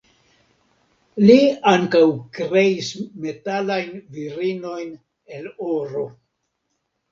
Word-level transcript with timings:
Li 1.29 1.35
ankaŭ 1.71 2.01
kreis 2.39 2.89
metalajn 3.27 3.93
virinojn 4.17 4.91
el 5.39 5.49
oro. 5.71 6.11